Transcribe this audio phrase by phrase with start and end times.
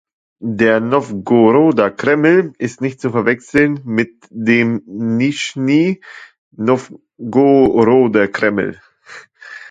[0.43, 6.01] Der Nowgoroder Kreml ist nicht zu verwechseln mit dem Nischni
[6.49, 8.81] Nowgoroder Kreml.